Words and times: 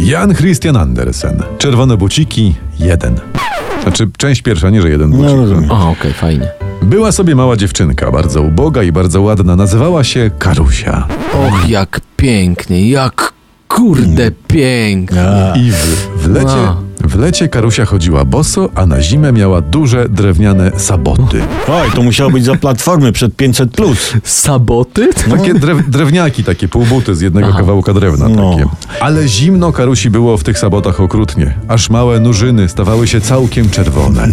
Jan 0.00 0.34
Christian 0.34 0.76
Andersen. 0.76 1.42
Czerwone 1.58 1.96
buciki, 1.96 2.54
jeden. 2.78 3.20
Znaczy, 3.82 4.10
część 4.16 4.42
pierwsza, 4.42 4.70
nie 4.70 4.82
że 4.82 4.90
jeden 4.90 5.10
bucik. 5.10 5.24
No 5.26 5.36
rozumiem. 5.36 5.70
O, 5.70 5.90
okej, 5.90 6.12
fajnie. 6.12 6.48
Była 6.82 7.12
sobie 7.12 7.34
mała 7.34 7.56
dziewczynka, 7.56 8.10
bardzo 8.12 8.42
uboga 8.42 8.82
i 8.82 8.92
bardzo 8.92 9.22
ładna. 9.22 9.56
Nazywała 9.56 10.04
się 10.04 10.30
Karusia. 10.38 11.06
Och, 11.32 11.68
jak 11.68 12.00
pięknie, 12.16 12.90
jak 12.90 13.32
kurde 13.68 14.30
pięknie. 14.48 15.22
A, 15.22 15.56
I 15.56 15.70
w, 15.70 16.08
w, 16.16 16.28
lecie, 16.28 16.50
A. 16.50 16.76
w 17.04 17.18
lecie 17.18 17.48
Karusia 17.48 17.84
chodziła 17.84 18.24
boso, 18.24 18.68
a 18.74 18.86
na 18.86 19.02
zimę 19.02 19.32
miała 19.32 19.60
duże 19.60 20.08
drewniane 20.08 20.72
saboty. 20.76 21.40
oj, 21.68 21.90
to 21.94 22.02
musiało 22.02 22.30
być 22.30 22.44
za 22.44 22.54
platformy 22.54 23.12
przed 23.12 23.36
500 23.36 23.70
plus. 23.70 24.12
Saboty? 24.24 25.08
Takie 25.30 25.54
drew, 25.54 25.90
drewniaki, 25.90 26.44
takie 26.44 26.68
półbuty 26.68 27.14
z 27.14 27.20
jednego 27.20 27.52
kawałka 27.52 27.92
drewna. 27.94 28.28
No. 28.28 28.50
Takie. 28.50 28.64
Ale 29.00 29.28
zimno 29.28 29.72
Karusi 29.72 30.10
było 30.10 30.36
w 30.36 30.44
tych 30.44 30.58
sabotach 30.58 31.00
okrutnie. 31.00 31.54
Aż 31.68 31.90
małe 31.90 32.20
nurzyny 32.20 32.68
stawały 32.68 33.06
się 33.06 33.20
całkiem 33.20 33.70
czerwone. 33.70 34.32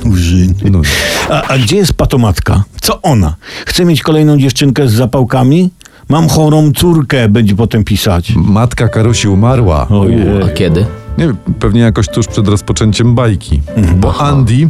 No, 0.71 0.81
A, 1.29 1.43
a 1.43 1.57
gdzie 1.57 1.75
jest 1.75 1.93
patomatka? 1.93 2.63
Co 2.81 3.01
ona? 3.01 3.35
Chce 3.65 3.85
mieć 3.85 4.01
kolejną 4.01 4.37
dziewczynkę 4.37 4.87
z 4.87 4.93
zapałkami? 4.93 5.69
Mam 6.09 6.27
chorą 6.29 6.71
córkę, 6.75 7.29
będzie 7.29 7.55
potem 7.55 7.83
pisać. 7.83 8.33
matka 8.35 8.87
Karusi 8.87 9.27
umarła. 9.27 9.87
Ojej. 9.89 10.43
A 10.45 10.49
kiedy? 10.49 10.85
Nie 11.17 11.27
wiem, 11.27 11.37
pewnie 11.59 11.81
jakoś 11.81 12.07
tuż 12.07 12.27
przed 12.27 12.47
rozpoczęciem 12.47 13.15
bajki. 13.15 13.61
Bo 13.95 14.21
Andy, 14.21 14.69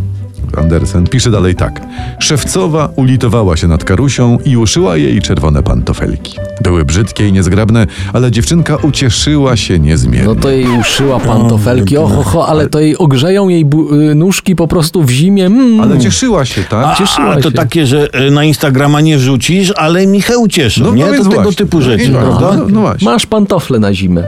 Andersen, 0.57 1.07
pisze 1.07 1.31
dalej 1.31 1.55
tak. 1.55 1.81
Szewcowa 2.19 2.89
ulitowała 2.95 3.57
się 3.57 3.67
nad 3.67 3.83
Karusią 3.83 4.37
i 4.45 4.57
uszyła 4.57 4.97
jej 4.97 5.21
czerwone 5.21 5.63
pantofelki. 5.63 6.37
Były 6.61 6.85
brzydkie 6.85 7.27
i 7.27 7.31
niezgrabne, 7.33 7.87
ale 8.13 8.31
dziewczynka 8.31 8.75
ucieszyła 8.75 9.55
się 9.57 9.79
niezmiernie. 9.79 10.27
No 10.27 10.35
to 10.35 10.49
jej 10.49 10.65
uszyła 10.79 11.19
pantofelki, 11.19 11.97
oho, 11.97 12.23
ho, 12.23 12.47
ale 12.47 12.69
to 12.69 12.79
jej 12.79 12.97
ogrzeją 12.97 13.49
jej 13.49 13.65
bu- 13.65 13.95
y, 13.95 14.15
nóżki 14.15 14.55
po 14.55 14.67
prostu 14.67 15.03
w 15.03 15.09
zimie. 15.09 15.45
Mm. 15.45 15.81
Ale 15.81 15.99
cieszyła 15.99 16.45
się, 16.45 16.63
tak? 16.63 16.85
A, 16.85 16.95
cieszyła 16.95 17.27
a 17.27 17.35
to 17.41 17.49
się. 17.49 17.55
takie, 17.55 17.85
że 17.85 18.13
e, 18.13 18.31
na 18.31 18.43
Instagrama 18.43 19.01
nie 19.01 19.19
rzucisz, 19.19 19.73
ale 19.75 20.07
Michał 20.07 20.47
cieszy, 20.47 20.81
nie? 20.81 21.05
więc 21.05 21.17
To 21.17 21.23
tego 21.23 21.35
właśnie. 21.35 21.55
typu 21.55 21.77
No 21.77 21.83
rzeczy, 21.83 22.03
i- 22.05 22.09
prawda? 22.11 22.53
No, 22.57 22.65
no 22.69 22.81
właśnie. 22.81 23.05
Masz 23.05 23.25
pantofle 23.25 23.79
na 23.79 23.93
zimę. 23.93 24.23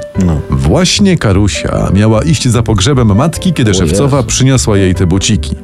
Właśnie 0.50 1.18
Karusia 1.18 1.90
miała 1.94 2.24
iść 2.24 2.48
za 2.48 2.64
pogrzebem 2.64 3.16
matki, 3.16 3.54
kiedy 3.54 3.72
O 3.72 3.74
szewcowa 3.74 4.18
Jezu. 4.18 4.28
przyniosła 4.28 4.78
jej 4.78 4.96
te 4.96 5.08
buciki. 5.08 5.56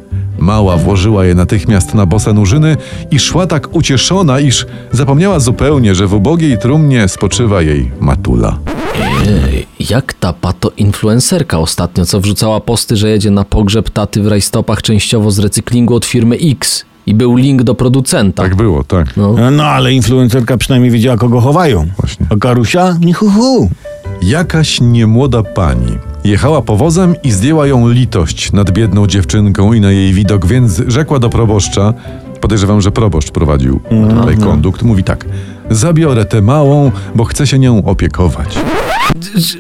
Mała 0.46 0.78
włożyła 0.78 1.26
je 1.26 1.36
natychmiast 1.36 1.94
na 1.94 2.06
bose 2.06 2.34
nurzyny 2.34 2.78
i 3.12 3.20
szła 3.20 3.48
tak 3.48 3.76
ucieszona, 3.76 4.40
iż 4.40 4.66
zapomniała 4.92 5.40
zupełnie, 5.40 5.96
że 5.96 6.08
w 6.08 6.14
ubogiej 6.14 6.58
trumnie 6.58 7.08
spoczywa 7.08 7.62
jej 7.62 7.92
matula. 8.00 8.58
Ej, 9.28 9.68
jak 9.90 10.14
ta 10.14 10.34
pato 10.34 10.72
influencerka 10.78 11.60
ostatnio, 11.60 12.06
co 12.06 12.22
wrzucała 12.22 12.60
posty, 12.60 12.98
że 12.98 13.10
jedzie 13.10 13.32
na 13.32 13.44
pogrzeb 13.44 13.90
taty 13.90 14.22
w 14.22 14.28
rajstopach 14.28 14.82
częściowo 14.82 15.32
z 15.32 15.40
recyklingu 15.40 15.96
od 15.96 16.06
firmy 16.06 16.38
X. 16.52 16.86
I 17.06 17.14
był 17.14 17.36
link 17.36 17.64
do 17.64 17.76
producenta. 17.76 18.44
Tak 18.44 18.56
było, 18.56 18.84
tak. 18.84 19.18
No. 19.18 19.36
No 19.52 19.66
ale 19.66 19.94
influencerka 19.94 20.58
przynajmniej 20.58 20.92
wiedziała, 20.92 21.18
kogo 21.18 21.42
chowają. 21.42 21.86
Właśnie. 22.00 22.26
A 22.30 22.36
Karusia? 22.36 22.98
Nie 23.02 23.14
hu, 23.14 23.30
hu. 23.30 23.70
Jakaś 24.22 24.82
niemłoda 24.82 25.44
pani 25.44 25.98
jechała 26.30 26.62
powozem 26.62 27.16
i 27.24 27.32
zdjęła 27.32 27.68
ją 27.68 27.90
litość 27.90 28.52
nad 28.52 28.72
biedną 28.72 29.08
dziewczynką 29.08 29.74
i 29.74 29.82
na 29.82 29.92
jej 29.92 30.14
widok, 30.14 30.46
więc 30.46 30.82
rzekła 30.88 31.20
do 31.20 31.30
proboszcza, 31.30 31.94
podejrzewam, 32.42 32.82
że 32.82 32.92
proboszcz 32.92 33.32
prowadził 33.32 33.80
tutaj 34.20 34.38
kondukt, 34.38 34.84
mówi 34.84 35.04
tak, 35.04 35.26
zabiorę 35.70 36.26
tę 36.26 36.42
małą, 36.42 36.92
bo 37.16 37.24
chcę 37.26 37.48
się 37.48 37.60
nią 37.60 37.84
opiekować. 37.86 38.58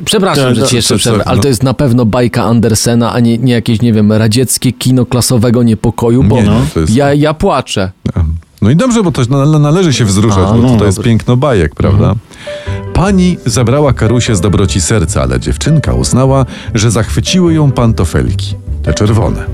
Przepraszam, 0.05 0.43
To- 0.49 0.55
że 0.55 0.61
to- 0.61 0.67
ci 0.67 0.75
jeszcze 0.75 0.93
to- 0.93 0.99
przerwę, 0.99 1.27
ale 1.27 1.35
no. 1.37 1.41
to 1.41 1.47
jest 1.47 1.63
na 1.63 1.73
pewno 1.73 2.05
bajka 2.05 2.43
Andersena, 2.43 3.13
a 3.13 3.19
nie, 3.19 3.37
nie 3.37 3.53
jakieś, 3.53 3.81
nie 3.81 3.93
wiem, 3.93 4.11
radzieckie 4.11 4.71
kino 4.71 5.05
klasowego 5.05 5.63
niepokoju, 5.63 6.23
bo 6.23 6.35
Nie, 6.35 6.43
no, 6.43 6.61
jest- 6.75 6.95
ja, 6.95 7.13
ja 7.13 7.33
płaczę. 7.33 7.91
No 8.61 8.69
i 8.69 8.75
dobrze, 8.75 9.03
bo 9.03 9.11
to 9.11 9.21
nale- 9.21 9.59
należy 9.59 9.93
się 9.93 10.05
wzruszać, 10.05 10.47
A, 10.49 10.53
bo 10.53 10.57
no, 10.61 10.69
to, 10.69 10.77
to 10.79 10.85
jest 10.85 11.01
piękno 11.01 11.37
bajek, 11.37 11.75
prawda? 11.75 12.15
Pani 12.95 13.37
zabrała 13.45 13.93
Karusię 13.93 14.35
z 14.35 14.41
dobroci 14.41 14.81
serca, 14.81 15.21
ale 15.21 15.39
dziewczynka 15.39 15.93
uznała, 15.93 16.45
że 16.73 16.91
zachwyciły 16.91 17.53
ją 17.53 17.71
pantofelki, 17.71 18.55
te 18.83 18.93
czerwone. 18.93 19.45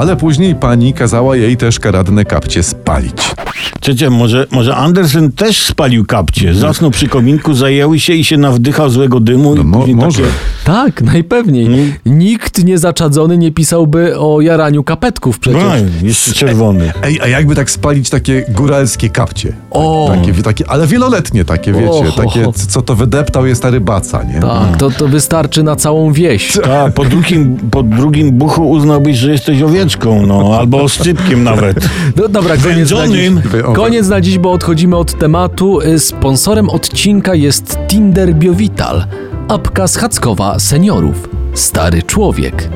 Ale 0.00 0.16
później 0.16 0.54
pani 0.54 0.94
kazała 0.94 1.36
jej 1.36 1.56
też 1.56 1.80
karadne 1.80 2.24
kapcie 2.24 2.62
spalić. 2.62 3.34
Ciocia, 3.80 4.10
może, 4.10 4.46
może 4.50 4.76
Andersen 4.76 5.32
też 5.32 5.62
spalił 5.62 6.04
kapcie. 6.04 6.54
Zasnął 6.54 6.90
przy 6.90 7.08
kominku, 7.08 7.54
zajęły 7.54 8.00
się 8.00 8.12
i 8.12 8.24
się 8.24 8.36
nawdychał 8.36 8.90
złego 8.90 9.20
dymu. 9.20 9.54
No, 9.54 9.86
i 9.86 9.94
mo- 9.94 10.04
może. 10.04 10.22
Takie... 10.22 10.34
Tak, 10.64 11.02
najpewniej. 11.02 11.68
No. 11.68 12.12
Nikt 12.12 12.64
niezaczadzony 12.64 13.38
nie 13.38 13.52
pisałby 13.52 14.18
o 14.18 14.40
jaraniu 14.40 14.84
kapetków 14.84 15.38
przecież. 15.38 15.62
No, 15.62 16.06
jeszcze 16.06 16.32
czerwony. 16.32 16.92
Ej, 17.02 17.20
a 17.20 17.28
jakby 17.28 17.54
tak 17.54 17.70
spalić 17.70 18.10
takie 18.10 18.44
góralskie 18.48 19.08
kapcie? 19.10 19.52
O! 19.70 20.10
Takie, 20.14 20.42
takie, 20.42 20.70
ale 20.70 20.86
wieloletnie 20.86 21.44
takie, 21.44 21.72
wiecie, 21.72 21.90
O, 21.90 22.02
ho, 22.04 22.12
takie, 22.22 22.44
ho. 22.44 22.52
co 22.68 22.82
to 22.82 22.94
wydeptał 22.94 23.46
je 23.46 23.54
stary 23.54 23.80
baca, 23.80 24.22
nie? 24.22 24.40
Tak, 24.40 24.76
to, 24.78 24.90
to 24.90 25.08
wystarczy 25.08 25.62
na 25.62 25.76
całą 25.76 26.12
wieś. 26.12 26.52
Tak, 26.64 26.94
po 26.94 27.04
drugim, 27.04 27.56
po 27.70 27.82
drugim 27.82 28.30
buchu 28.32 28.70
uznałbyś, 28.70 29.16
że 29.16 29.30
jesteś 29.32 29.62
owieczką, 29.62 30.26
no, 30.26 30.56
albo 30.58 30.82
oscypkiem 30.82 31.44
nawet. 31.44 31.88
No 32.16 32.28
dobra, 32.28 32.56
koniec 32.56 32.90
na 32.90 33.06
Koniec 33.62 34.08
na 34.08 34.20
dziś, 34.20 34.38
bo 34.38 34.52
odchodzimy 34.52 34.96
od 34.96 35.18
tematu. 35.18 35.80
Y, 35.80 35.98
Sponsorem 35.98 36.70
odcinka 36.70 37.34
jest 37.34 37.78
Tinder 37.88 38.34
Biovital, 38.34 39.04
apka 39.48 39.88
schadzkowa 39.88 40.58
seniorów, 40.58 41.28
stary 41.54 42.02
człowiek 42.02 42.68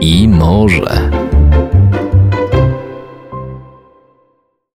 i 0.00 0.28
morze. 0.28 1.23